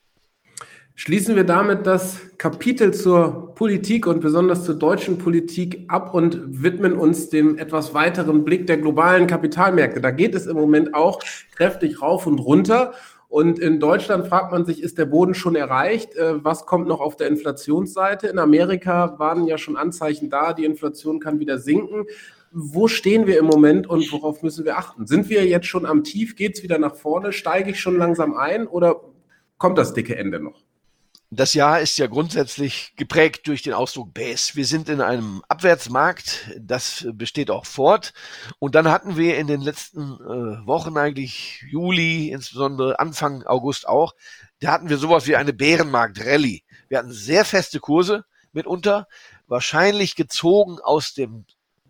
Schließen 0.98 1.36
wir 1.36 1.44
damit 1.44 1.86
das 1.86 2.20
Kapitel 2.38 2.94
zur 2.94 3.54
Politik 3.54 4.06
und 4.06 4.20
besonders 4.20 4.64
zur 4.64 4.76
deutschen 4.76 5.18
Politik 5.18 5.84
ab 5.88 6.14
und 6.14 6.62
widmen 6.62 6.94
uns 6.94 7.28
dem 7.28 7.58
etwas 7.58 7.92
weiteren 7.92 8.44
Blick 8.44 8.66
der 8.66 8.78
globalen 8.78 9.26
Kapitalmärkte. 9.26 10.00
Da 10.00 10.10
geht 10.10 10.34
es 10.34 10.46
im 10.46 10.56
Moment 10.56 10.94
auch 10.94 11.20
kräftig 11.54 12.00
rauf 12.00 12.26
und 12.26 12.38
runter. 12.38 12.94
Und 13.28 13.58
in 13.58 13.80
Deutschland 13.80 14.26
fragt 14.28 14.52
man 14.52 14.64
sich, 14.64 14.82
ist 14.82 14.98
der 14.98 15.06
Boden 15.06 15.34
schon 15.34 15.56
erreicht? 15.56 16.14
Äh, 16.14 16.44
was 16.44 16.66
kommt 16.66 16.86
noch 16.86 17.00
auf 17.00 17.16
der 17.16 17.28
Inflationsseite? 17.28 18.28
In 18.28 18.38
Amerika 18.38 19.18
waren 19.18 19.46
ja 19.46 19.58
schon 19.58 19.76
Anzeichen 19.76 20.30
da, 20.30 20.52
die 20.52 20.64
Inflation 20.64 21.20
kann 21.20 21.40
wieder 21.40 21.58
sinken. 21.58 22.06
wo 22.52 22.88
stehen 22.88 23.26
wir 23.26 23.38
im 23.38 23.44
Moment 23.44 23.86
und 23.86 24.10
worauf 24.12 24.42
müssen 24.42 24.64
wir 24.64 24.78
achten? 24.78 25.06
Sind 25.06 25.28
wir 25.28 25.44
jetzt 25.46 25.66
schon 25.66 25.84
am 25.84 26.04
Tief? 26.04 26.36
Geht 26.36 26.56
es 26.56 26.62
wieder 26.62 26.78
nach 26.78 26.94
vorne? 26.94 27.32
Steige 27.32 27.70
ich 27.70 27.80
schon 27.80 27.98
langsam 27.98 28.34
ein 28.34 28.66
oder 28.66 29.02
kommt 29.58 29.76
das 29.76 29.92
dicke 29.92 30.16
Ende 30.16 30.40
noch? 30.40 30.62
Das 31.30 31.54
Jahr 31.54 31.80
ist 31.80 31.98
ja 31.98 32.06
grundsätzlich 32.06 32.94
geprägt 32.96 33.48
durch 33.48 33.62
den 33.62 33.72
Ausdruck 33.72 34.14
Bass. 34.14 34.54
Wir 34.54 34.64
sind 34.64 34.88
in 34.88 35.00
einem 35.00 35.42
Abwärtsmarkt, 35.48 36.52
das 36.56 37.08
besteht 37.14 37.50
auch 37.50 37.66
fort. 37.66 38.12
Und 38.60 38.76
dann 38.76 38.88
hatten 38.88 39.16
wir 39.16 39.36
in 39.36 39.48
den 39.48 39.60
letzten 39.60 40.02
äh, 40.02 40.66
Wochen 40.66 40.96
eigentlich, 40.96 41.64
Juli, 41.68 42.30
insbesondere 42.30 43.00
Anfang 43.00 43.42
August 43.42 43.88
auch, 43.88 44.14
da 44.60 44.70
hatten 44.70 44.88
wir 44.88 44.98
sowas 44.98 45.26
wie 45.26 45.34
eine 45.34 45.52
Bärenmarkt-Rallye. 45.52 46.62
Wir 46.88 46.98
hatten 46.98 47.12
sehr 47.12 47.44
feste 47.44 47.80
Kurse 47.80 48.24
mitunter, 48.52 49.08
wahrscheinlich 49.48 50.14
gezogen 50.14 50.78
aus 50.80 51.12
dem 51.12 51.44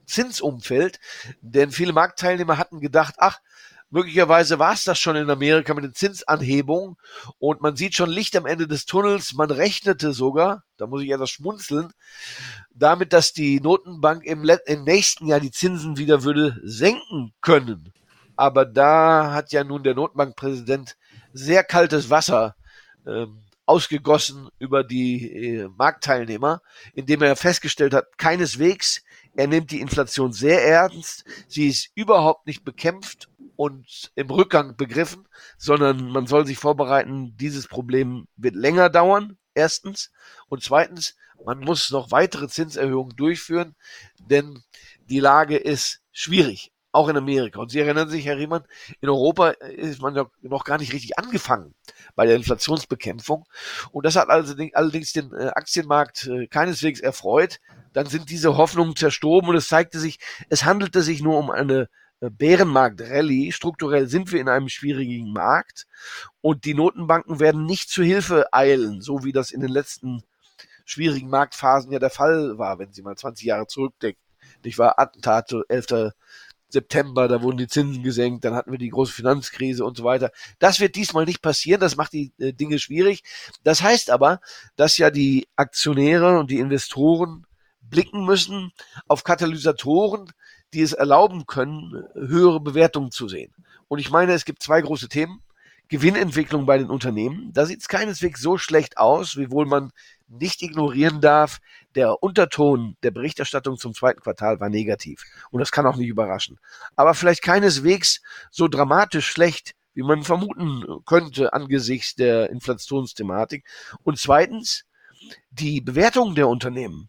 Zinsumfeld, 0.06 0.98
denn 1.42 1.72
viele 1.72 1.92
Marktteilnehmer 1.92 2.56
hatten 2.56 2.80
gedacht, 2.80 3.16
ach, 3.18 3.40
Möglicherweise 3.90 4.58
war 4.58 4.72
es 4.72 4.84
das 4.84 4.98
schon 4.98 5.14
in 5.14 5.30
Amerika 5.30 5.72
mit 5.72 5.84
den 5.84 5.94
Zinsanhebungen 5.94 6.96
und 7.38 7.60
man 7.60 7.76
sieht 7.76 7.94
schon 7.94 8.10
Licht 8.10 8.34
am 8.34 8.44
Ende 8.44 8.66
des 8.66 8.84
Tunnels. 8.84 9.34
Man 9.34 9.50
rechnete 9.50 10.12
sogar, 10.12 10.64
da 10.76 10.86
muss 10.86 11.02
ich 11.02 11.10
etwas 11.10 11.30
schmunzeln, 11.30 11.92
damit, 12.74 13.12
dass 13.12 13.32
die 13.32 13.60
Notenbank 13.60 14.24
im, 14.24 14.48
im 14.66 14.84
nächsten 14.84 15.28
Jahr 15.28 15.40
die 15.40 15.52
Zinsen 15.52 15.98
wieder 15.98 16.24
würde 16.24 16.60
senken 16.64 17.32
können. 17.40 17.92
Aber 18.34 18.64
da 18.64 19.32
hat 19.32 19.52
ja 19.52 19.62
nun 19.62 19.84
der 19.84 19.94
Notenbankpräsident 19.94 20.96
sehr 21.32 21.62
kaltes 21.62 22.10
Wasser 22.10 22.56
ähm, 23.06 23.42
ausgegossen 23.66 24.48
über 24.58 24.84
die 24.84 25.30
äh, 25.30 25.68
Marktteilnehmer, 25.76 26.62
indem 26.94 27.22
er 27.22 27.36
festgestellt 27.36 27.94
hat, 27.94 28.18
keineswegs, 28.18 29.02
er 29.34 29.48
nimmt 29.48 29.70
die 29.70 29.80
Inflation 29.80 30.32
sehr 30.32 30.64
ernst, 30.64 31.24
sie 31.48 31.68
ist 31.68 31.90
überhaupt 31.94 32.46
nicht 32.46 32.64
bekämpft 32.64 33.28
und 33.56 34.12
im 34.14 34.30
Rückgang 34.30 34.76
begriffen, 34.76 35.26
sondern 35.58 36.10
man 36.10 36.26
soll 36.26 36.46
sich 36.46 36.58
vorbereiten, 36.58 37.36
dieses 37.36 37.66
Problem 37.66 38.28
wird 38.36 38.54
länger 38.54 38.90
dauern, 38.90 39.38
erstens. 39.54 40.12
Und 40.48 40.62
zweitens, 40.62 41.16
man 41.44 41.60
muss 41.60 41.90
noch 41.90 42.10
weitere 42.10 42.48
Zinserhöhungen 42.48 43.16
durchführen, 43.16 43.74
denn 44.18 44.62
die 45.08 45.20
Lage 45.20 45.56
ist 45.56 46.02
schwierig, 46.12 46.72
auch 46.92 47.08
in 47.08 47.16
Amerika. 47.16 47.60
Und 47.60 47.70
Sie 47.70 47.80
erinnern 47.80 48.08
sich, 48.08 48.24
Herr 48.26 48.38
Riemann, 48.38 48.64
in 49.00 49.08
Europa 49.08 49.50
ist 49.50 50.00
man 50.00 50.14
noch 50.42 50.64
gar 50.64 50.78
nicht 50.78 50.92
richtig 50.92 51.18
angefangen 51.18 51.74
bei 52.14 52.26
der 52.26 52.36
Inflationsbekämpfung. 52.36 53.44
Und 53.92 54.06
das 54.06 54.16
hat 54.16 54.28
allerdings 54.28 55.12
den 55.12 55.32
äh, 55.32 55.48
Aktienmarkt 55.48 56.26
äh, 56.26 56.46
keineswegs 56.46 57.00
erfreut. 57.00 57.60
Dann 57.92 58.06
sind 58.06 58.30
diese 58.30 58.56
Hoffnungen 58.56 58.96
zerstorben 58.96 59.50
und 59.50 59.56
es 59.56 59.68
zeigte 59.68 59.98
sich, 59.98 60.18
es 60.48 60.64
handelte 60.64 61.02
sich 61.02 61.22
nur 61.22 61.38
um 61.38 61.50
eine 61.50 61.88
Bärenmarkt-Rallye. 62.30 63.52
Strukturell 63.52 64.08
sind 64.08 64.32
wir 64.32 64.40
in 64.40 64.48
einem 64.48 64.68
schwierigen 64.68 65.32
Markt 65.32 65.86
und 66.40 66.64
die 66.64 66.74
Notenbanken 66.74 67.40
werden 67.40 67.64
nicht 67.64 67.90
zu 67.90 68.02
Hilfe 68.02 68.52
eilen, 68.52 69.00
so 69.00 69.24
wie 69.24 69.32
das 69.32 69.50
in 69.50 69.60
den 69.60 69.70
letzten 69.70 70.22
schwierigen 70.84 71.28
Marktphasen 71.28 71.92
ja 71.92 71.98
der 71.98 72.10
Fall 72.10 72.58
war, 72.58 72.78
wenn 72.78 72.92
Sie 72.92 73.02
mal 73.02 73.16
20 73.16 73.46
Jahre 73.46 73.66
zurückdenken. 73.66 74.22
Ich 74.62 74.78
war 74.78 74.98
Attentat, 74.98 75.52
11. 75.68 76.12
September, 76.68 77.28
da 77.28 77.42
wurden 77.42 77.58
die 77.58 77.68
Zinsen 77.68 78.02
gesenkt, 78.02 78.44
dann 78.44 78.54
hatten 78.54 78.72
wir 78.72 78.78
die 78.78 78.88
große 78.88 79.12
Finanzkrise 79.12 79.84
und 79.84 79.96
so 79.96 80.04
weiter. 80.04 80.32
Das 80.58 80.80
wird 80.80 80.96
diesmal 80.96 81.24
nicht 81.24 81.40
passieren, 81.40 81.80
das 81.80 81.96
macht 81.96 82.12
die 82.12 82.32
äh, 82.38 82.52
Dinge 82.52 82.78
schwierig. 82.78 83.22
Das 83.62 83.82
heißt 83.82 84.10
aber, 84.10 84.40
dass 84.74 84.98
ja 84.98 85.10
die 85.10 85.46
Aktionäre 85.54 86.38
und 86.38 86.50
die 86.50 86.58
Investoren 86.58 87.46
blicken 87.80 88.24
müssen 88.24 88.72
auf 89.06 89.22
Katalysatoren, 89.22 90.32
die 90.76 90.82
es 90.82 90.92
erlauben 90.92 91.46
können, 91.46 92.04
höhere 92.14 92.60
Bewertungen 92.60 93.10
zu 93.10 93.28
sehen. 93.28 93.54
Und 93.88 93.98
ich 93.98 94.10
meine, 94.10 94.34
es 94.34 94.44
gibt 94.44 94.62
zwei 94.62 94.82
große 94.82 95.08
Themen. 95.08 95.40
Gewinnentwicklung 95.88 96.66
bei 96.66 96.76
den 96.76 96.90
Unternehmen. 96.90 97.50
Da 97.54 97.64
sieht 97.64 97.80
es 97.80 97.88
keineswegs 97.88 98.42
so 98.42 98.58
schlecht 98.58 98.98
aus, 98.98 99.38
wiewohl 99.38 99.64
man 99.64 99.90
nicht 100.28 100.60
ignorieren 100.60 101.22
darf, 101.22 101.60
der 101.94 102.22
Unterton 102.22 102.98
der 103.02 103.10
Berichterstattung 103.10 103.78
zum 103.78 103.94
zweiten 103.94 104.20
Quartal 104.20 104.60
war 104.60 104.68
negativ. 104.68 105.22
Und 105.50 105.60
das 105.60 105.72
kann 105.72 105.86
auch 105.86 105.96
nicht 105.96 106.08
überraschen. 106.08 106.58
Aber 106.94 107.14
vielleicht 107.14 107.40
keineswegs 107.40 108.20
so 108.50 108.68
dramatisch 108.68 109.28
schlecht, 109.28 109.72
wie 109.94 110.02
man 110.02 110.24
vermuten 110.24 110.84
könnte 111.06 111.54
angesichts 111.54 112.16
der 112.16 112.50
Inflationsthematik. 112.50 113.64
Und 114.02 114.18
zweitens, 114.18 114.84
die 115.48 115.80
Bewertungen 115.80 116.34
der 116.34 116.48
Unternehmen 116.48 117.08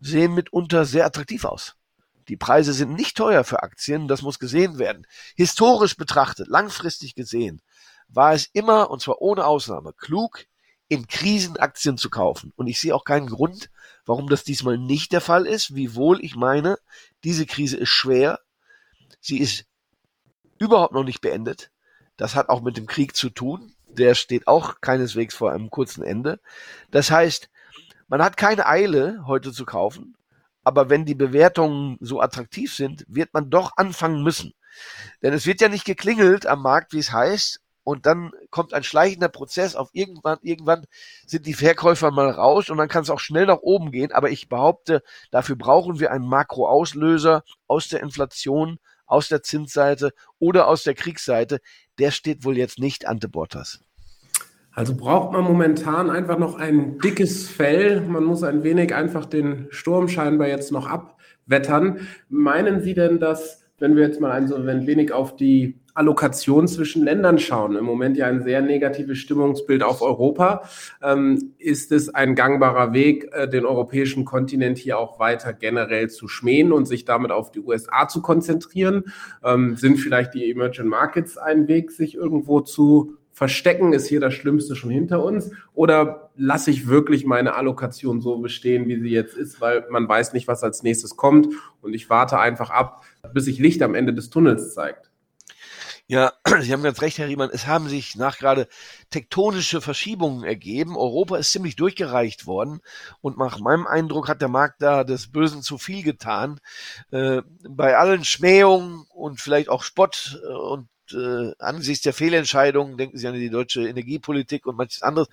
sehen 0.00 0.32
mitunter 0.32 0.86
sehr 0.86 1.04
attraktiv 1.04 1.44
aus. 1.44 1.76
Die 2.28 2.36
Preise 2.36 2.72
sind 2.72 2.94
nicht 2.94 3.16
teuer 3.16 3.44
für 3.44 3.62
Aktien, 3.62 4.08
das 4.08 4.22
muss 4.22 4.38
gesehen 4.38 4.78
werden. 4.78 5.06
Historisch 5.36 5.96
betrachtet, 5.96 6.48
langfristig 6.48 7.14
gesehen, 7.14 7.60
war 8.08 8.32
es 8.32 8.46
immer, 8.52 8.90
und 8.90 9.02
zwar 9.02 9.20
ohne 9.20 9.44
Ausnahme, 9.44 9.92
klug, 9.92 10.46
in 10.88 11.06
Krisen 11.06 11.56
Aktien 11.56 11.98
zu 11.98 12.10
kaufen. 12.10 12.52
Und 12.56 12.66
ich 12.66 12.80
sehe 12.80 12.94
auch 12.94 13.04
keinen 13.04 13.28
Grund, 13.28 13.70
warum 14.04 14.28
das 14.28 14.44
diesmal 14.44 14.78
nicht 14.78 15.12
der 15.12 15.20
Fall 15.20 15.46
ist, 15.46 15.74
wiewohl 15.74 16.22
ich 16.24 16.36
meine, 16.36 16.78
diese 17.24 17.46
Krise 17.46 17.76
ist 17.76 17.88
schwer. 17.88 18.40
Sie 19.20 19.38
ist 19.38 19.66
überhaupt 20.58 20.92
noch 20.92 21.04
nicht 21.04 21.20
beendet. 21.20 21.70
Das 22.16 22.34
hat 22.34 22.48
auch 22.48 22.60
mit 22.60 22.76
dem 22.76 22.86
Krieg 22.86 23.16
zu 23.16 23.30
tun. 23.30 23.74
Der 23.88 24.14
steht 24.14 24.46
auch 24.46 24.80
keineswegs 24.80 25.34
vor 25.34 25.52
einem 25.52 25.70
kurzen 25.70 26.04
Ende. 26.04 26.40
Das 26.90 27.10
heißt, 27.10 27.48
man 28.08 28.22
hat 28.22 28.36
keine 28.36 28.66
Eile, 28.66 29.24
heute 29.26 29.52
zu 29.52 29.64
kaufen. 29.64 30.16
Aber 30.64 30.90
wenn 30.90 31.04
die 31.04 31.14
Bewertungen 31.14 31.98
so 32.00 32.20
attraktiv 32.20 32.74
sind, 32.74 33.04
wird 33.06 33.32
man 33.34 33.50
doch 33.50 33.76
anfangen 33.76 34.22
müssen. 34.22 34.54
Denn 35.22 35.32
es 35.32 35.46
wird 35.46 35.60
ja 35.60 35.68
nicht 35.68 35.84
geklingelt 35.84 36.46
am 36.46 36.62
Markt, 36.62 36.92
wie 36.92 36.98
es 36.98 37.12
heißt, 37.12 37.60
und 37.84 38.06
dann 38.06 38.32
kommt 38.50 38.72
ein 38.72 38.82
schleichender 38.82 39.28
Prozess 39.28 39.76
auf 39.76 39.90
irgendwann, 39.92 40.38
irgendwann 40.40 40.86
sind 41.26 41.46
die 41.46 41.52
Verkäufer 41.52 42.10
mal 42.10 42.30
raus 42.30 42.70
und 42.70 42.78
dann 42.78 42.88
kann 42.88 43.02
es 43.02 43.10
auch 43.10 43.20
schnell 43.20 43.44
nach 43.44 43.58
oben 43.58 43.92
gehen. 43.92 44.10
Aber 44.10 44.30
ich 44.30 44.48
behaupte, 44.48 45.02
dafür 45.30 45.56
brauchen 45.56 46.00
wir 46.00 46.10
einen 46.10 46.26
Makroauslöser 46.26 47.44
aus 47.66 47.88
der 47.88 48.00
Inflation, 48.00 48.78
aus 49.04 49.28
der 49.28 49.42
Zinsseite 49.42 50.12
oder 50.38 50.66
aus 50.66 50.82
der 50.82 50.94
Kriegsseite. 50.94 51.60
Der 51.98 52.10
steht 52.10 52.42
wohl 52.42 52.56
jetzt 52.56 52.78
nicht 52.78 53.06
ante 53.06 53.28
Bottas. 53.28 53.80
Also 54.74 54.96
braucht 54.96 55.32
man 55.32 55.44
momentan 55.44 56.10
einfach 56.10 56.38
noch 56.38 56.58
ein 56.58 56.98
dickes 56.98 57.48
Fell. 57.48 58.00
Man 58.00 58.24
muss 58.24 58.42
ein 58.42 58.64
wenig 58.64 58.94
einfach 58.94 59.24
den 59.24 59.66
Sturm 59.70 60.08
scheinbar 60.08 60.48
jetzt 60.48 60.72
noch 60.72 60.88
abwettern. 60.88 62.00
Meinen 62.28 62.80
Sie 62.80 62.94
denn, 62.94 63.20
dass, 63.20 63.64
wenn 63.78 63.94
wir 63.94 64.04
jetzt 64.04 64.20
mal 64.20 64.32
ein, 64.32 64.48
so 64.48 64.56
ein 64.56 64.86
wenig 64.86 65.12
auf 65.12 65.36
die 65.36 65.80
Allokation 65.94 66.66
zwischen 66.66 67.04
Ländern 67.04 67.38
schauen, 67.38 67.76
im 67.76 67.84
Moment 67.84 68.16
ja 68.16 68.26
ein 68.26 68.42
sehr 68.42 68.62
negatives 68.62 69.18
Stimmungsbild 69.18 69.84
auf 69.84 70.02
Europa, 70.02 70.68
ähm, 71.00 71.52
ist 71.58 71.92
es 71.92 72.12
ein 72.12 72.34
gangbarer 72.34 72.92
Weg, 72.92 73.30
äh, 73.32 73.48
den 73.48 73.64
europäischen 73.64 74.24
Kontinent 74.24 74.76
hier 74.76 74.98
auch 74.98 75.20
weiter 75.20 75.52
generell 75.52 76.10
zu 76.10 76.26
schmähen 76.26 76.72
und 76.72 76.86
sich 76.86 77.04
damit 77.04 77.30
auf 77.30 77.52
die 77.52 77.60
USA 77.60 78.08
zu 78.08 78.22
konzentrieren? 78.22 79.04
Ähm, 79.44 79.76
sind 79.76 79.98
vielleicht 79.98 80.34
die 80.34 80.50
Emerging 80.50 80.88
Markets 80.88 81.38
ein 81.38 81.68
Weg, 81.68 81.92
sich 81.92 82.16
irgendwo 82.16 82.60
zu 82.60 83.16
verstecken, 83.34 83.92
ist 83.92 84.06
hier 84.06 84.20
das 84.20 84.32
Schlimmste 84.32 84.76
schon 84.76 84.90
hinter 84.90 85.22
uns? 85.22 85.50
Oder 85.74 86.30
lasse 86.36 86.70
ich 86.70 86.86
wirklich 86.86 87.26
meine 87.26 87.54
Allokation 87.56 88.20
so 88.20 88.38
bestehen, 88.38 88.86
wie 88.86 89.00
sie 89.00 89.10
jetzt 89.10 89.36
ist, 89.36 89.60
weil 89.60 89.84
man 89.90 90.08
weiß 90.08 90.32
nicht, 90.32 90.46
was 90.46 90.62
als 90.62 90.84
nächstes 90.84 91.16
kommt 91.16 91.48
und 91.82 91.94
ich 91.94 92.08
warte 92.08 92.38
einfach 92.38 92.70
ab, 92.70 93.02
bis 93.34 93.46
sich 93.46 93.58
Licht 93.58 93.82
am 93.82 93.94
Ende 93.94 94.14
des 94.14 94.30
Tunnels 94.30 94.72
zeigt? 94.72 95.10
Ja, 96.06 96.34
Sie 96.60 96.72
haben 96.72 96.82
ganz 96.82 97.00
recht, 97.00 97.18
Herr 97.18 97.28
Riemann. 97.28 97.50
Es 97.52 97.66
haben 97.66 97.88
sich 97.88 98.14
nach 98.14 98.38
gerade 98.38 98.68
tektonische 99.10 99.80
Verschiebungen 99.80 100.44
ergeben. 100.44 100.96
Europa 100.96 101.38
ist 101.38 101.50
ziemlich 101.50 101.76
durchgereicht 101.76 102.46
worden. 102.46 102.80
Und 103.22 103.38
nach 103.38 103.58
meinem 103.58 103.86
Eindruck 103.86 104.28
hat 104.28 104.42
der 104.42 104.48
Markt 104.48 104.82
da 104.82 105.02
des 105.02 105.32
Bösen 105.32 105.62
zu 105.62 105.78
viel 105.78 106.02
getan. 106.02 106.60
Äh, 107.10 107.42
bei 107.68 107.96
allen 107.96 108.24
Schmähungen 108.24 109.06
und 109.14 109.40
vielleicht 109.40 109.70
auch 109.70 109.82
Spott 109.82 110.38
äh, 110.44 110.52
und 110.52 110.88
äh, 111.12 111.52
angesichts 111.58 112.02
der 112.02 112.14
Fehlentscheidungen, 112.14 112.96
denken 112.96 113.18
Sie 113.18 113.26
an 113.26 113.34
die 113.34 113.50
deutsche 113.50 113.88
Energiepolitik 113.88 114.66
und 114.66 114.76
manches 114.76 115.02
anderes, 115.02 115.28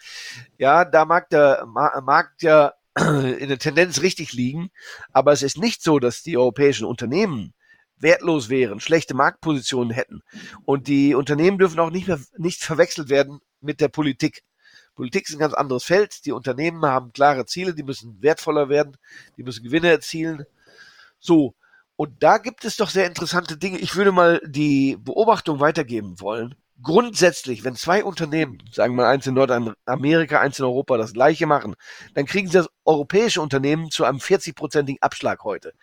ja, 0.58 0.86
da 0.86 1.06
mag 1.06 1.30
der 1.30 1.66
Markt 1.66 2.42
ja 2.42 2.74
in 2.96 3.48
der 3.48 3.60
Tendenz 3.60 4.02
richtig 4.02 4.34
liegen, 4.34 4.70
aber 5.14 5.32
es 5.32 5.44
ist 5.44 5.58
nicht 5.58 5.82
so, 5.82 6.00
dass 6.00 6.24
die 6.24 6.38
europäischen 6.38 6.86
Unternehmen 6.86 7.54
wertlos 7.98 8.50
wären, 8.50 8.80
schlechte 8.80 9.14
Marktpositionen 9.14 9.92
hätten. 9.92 10.24
Und 10.66 10.88
die 10.88 11.16
Unternehmen 11.16 11.58
dürfen 11.58 11.80
auch 11.80 11.92
nicht 11.92 12.08
mehr 12.08 12.20
nicht 12.38 12.64
verwechselt 12.64 13.10
werden 13.10 13.40
mit 13.62 13.80
der 13.80 13.88
Politik. 13.88 14.44
Politik 14.96 15.30
ist 15.30 15.36
ein 15.36 15.40
ganz 15.40 15.54
anderes 15.54 15.84
Feld. 15.84 16.26
Die 16.26 16.32
Unternehmen 16.32 16.84
haben 16.84 17.14
klare 17.14 17.46
Ziele, 17.46 17.74
die 17.74 17.84
müssen 17.84 18.22
wertvoller 18.22 18.70
werden, 18.70 18.98
die 19.38 19.44
müssen 19.44 19.64
Gewinne 19.64 19.90
erzielen. 19.90 20.46
So, 21.20 21.56
und 21.96 22.24
da 22.24 22.38
gibt 22.38 22.66
es 22.66 22.78
doch 22.78 22.90
sehr 22.90 23.06
interessante 23.06 23.58
Dinge. 23.58 23.78
Ich 23.78 23.96
würde 23.96 24.12
mal 24.12 24.42
die 24.46 24.98
Beobachtung 25.00 25.60
weitergeben 25.60 26.20
wollen. 26.20 26.56
Grundsätzlich, 26.82 27.64
wenn 27.64 27.76
zwei 27.76 28.04
Unternehmen, 28.04 28.58
sagen 28.72 28.96
wir 28.96 29.04
mal 29.04 29.12
eins 29.12 29.28
in 29.28 29.36
Nordamerika, 29.36 30.40
eins 30.40 30.58
in 30.58 30.66
Europa, 30.66 30.98
das 30.98 31.14
gleiche 31.14 31.46
machen, 31.46 31.76
dann 32.16 32.26
kriegen 32.26 32.48
sie 32.48 32.58
das 32.58 32.70
europäische 32.86 33.42
Unternehmen 33.42 33.92
zu 33.92 34.04
einem 34.04 34.18
40-prozentigen 34.18 35.00
Abschlag 35.02 35.44
heute. 35.44 35.74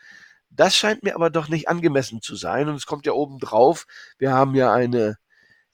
Das 0.50 0.74
scheint 0.76 1.04
mir 1.04 1.14
aber 1.14 1.30
doch 1.30 1.48
nicht 1.48 1.68
angemessen 1.68 2.20
zu 2.20 2.34
sein. 2.34 2.68
Und 2.68 2.74
es 2.74 2.86
kommt 2.86 3.06
ja 3.06 3.12
oben 3.12 3.38
drauf, 3.38 3.86
wir 4.18 4.32
haben 4.32 4.56
ja 4.56 4.72
eine 4.72 5.18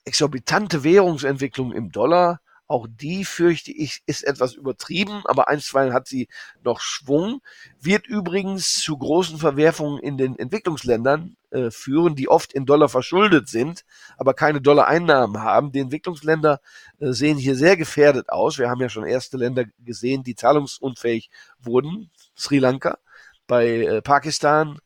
exorbitante 0.03 0.83
Währungsentwicklung 0.83 1.71
im 1.71 1.91
Dollar. 1.91 2.39
Auch 2.67 2.87
die, 2.89 3.25
fürchte 3.25 3.71
ich, 3.71 4.01
ist 4.07 4.23
etwas 4.23 4.53
übertrieben, 4.53 5.21
aber 5.25 5.47
einstweilen 5.49 5.93
hat 5.93 6.07
sie 6.07 6.27
noch 6.63 6.79
Schwung, 6.79 7.41
wird 7.79 8.07
übrigens 8.07 8.81
zu 8.81 8.97
großen 8.97 9.37
Verwerfungen 9.37 9.99
in 9.99 10.17
den 10.17 10.39
Entwicklungsländern 10.39 11.37
äh, 11.51 11.69
führen, 11.69 12.15
die 12.15 12.27
oft 12.27 12.53
in 12.53 12.65
Dollar 12.65 12.89
verschuldet 12.89 13.49
sind, 13.49 13.85
aber 14.17 14.33
keine 14.33 14.61
Dollar-Einnahmen 14.61 15.43
haben. 15.43 15.71
Die 15.71 15.79
Entwicklungsländer 15.79 16.59
äh, 16.99 17.11
sehen 17.11 17.37
hier 17.37 17.55
sehr 17.55 17.77
gefährdet 17.77 18.29
aus. 18.29 18.57
Wir 18.57 18.69
haben 18.69 18.81
ja 18.81 18.89
schon 18.89 19.05
erste 19.05 19.37
Länder 19.37 19.65
gesehen, 19.79 20.23
die 20.23 20.35
zahlungsunfähig 20.35 21.29
wurden. 21.59 22.09
Sri 22.35 22.57
Lanka, 22.57 22.97
bei 23.45 23.67
äh, 23.67 24.01
Pakistan 24.01 24.79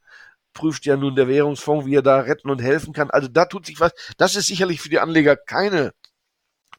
prüft 0.53 0.85
ja 0.85 0.97
nun 0.97 1.15
der 1.15 1.29
Währungsfonds, 1.29 1.85
wie 1.85 1.95
er 1.95 2.01
da 2.01 2.19
retten 2.19 2.49
und 2.49 2.61
helfen 2.61 2.91
kann. 2.91 3.09
Also 3.09 3.29
da 3.29 3.45
tut 3.45 3.65
sich 3.65 3.79
was. 3.79 3.93
Das 4.17 4.35
ist 4.35 4.47
sicherlich 4.47 4.81
für 4.81 4.89
die 4.89 4.99
Anleger 4.99 5.37
keine 5.37 5.93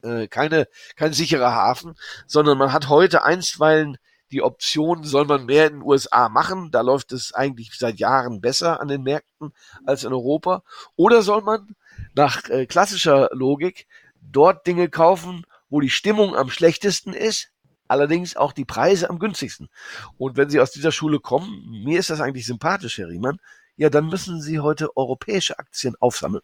äh, 0.03 0.29
keine, 0.29 0.69
kein 0.97 1.13
sicherer 1.13 1.55
Hafen, 1.55 1.95
sondern 2.27 2.59
man 2.59 2.73
hat 2.73 2.89
heute 2.89 3.25
einstweilen 3.25 3.99
die 4.33 4.43
Option, 4.43 5.05
soll 5.05 5.25
man 5.25 5.47
mehr 5.47 5.67
in 5.67 5.75
den 5.75 5.83
USA 5.83 6.29
machen, 6.29 6.71
da 6.71 6.83
läuft 6.83 7.13
es 7.13 7.35
eigentlich 7.35 7.73
seit 7.77 7.99
Jahren 7.99 8.41
besser 8.41 8.81
an 8.81 8.89
den 8.89 9.03
Märkten 9.03 9.53
als 9.85 10.05
in 10.05 10.13
Europa, 10.13 10.63
oder 10.97 11.23
soll 11.23 11.43
man 11.43 11.75
nach 12.15 12.49
äh, 12.49 12.67
klassischer 12.67 13.29
Logik 13.33 13.87
dort 14.21 14.67
Dinge 14.67 14.89
kaufen, 14.89 15.45
wo 15.69 15.81
die 15.81 15.91
Stimmung 15.91 16.37
am 16.37 16.51
schlechtesten 16.51 17.13
ist, 17.13 17.51
allerdings 17.89 18.37
auch 18.37 18.53
die 18.53 18.65
Preise 18.65 19.11
am 19.11 19.19
günstigsten. 19.19 19.69
Und 20.17 20.37
wenn 20.37 20.49
Sie 20.49 20.61
aus 20.61 20.71
dieser 20.71 20.93
Schule 20.93 21.19
kommen, 21.19 21.83
mir 21.85 21.99
ist 21.99 22.11
das 22.11 22.21
eigentlich 22.21 22.47
sympathisch, 22.47 22.99
Herr 22.99 23.09
Riemann, 23.09 23.39
ja, 23.77 23.91
dann 23.91 24.07
müssen 24.07 24.41
Sie 24.41 24.61
heute 24.61 24.97
europäische 24.97 25.59
Aktien 25.59 25.95
aufsammeln. 25.99 26.43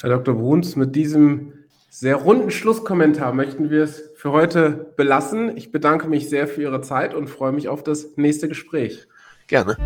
Herr 0.00 0.10
Dr. 0.10 0.34
Bruns, 0.34 0.76
mit 0.76 0.96
diesem 0.96 1.65
sehr 1.98 2.16
runden 2.16 2.50
Schlusskommentar 2.50 3.32
möchten 3.32 3.70
wir 3.70 3.82
es 3.82 4.10
für 4.16 4.30
heute 4.30 4.92
belassen. 4.96 5.56
Ich 5.56 5.72
bedanke 5.72 6.08
mich 6.08 6.28
sehr 6.28 6.46
für 6.46 6.60
Ihre 6.60 6.82
Zeit 6.82 7.14
und 7.14 7.28
freue 7.28 7.52
mich 7.52 7.68
auf 7.68 7.82
das 7.82 8.18
nächste 8.18 8.48
Gespräch. 8.48 9.08
Gerne. 9.46 9.78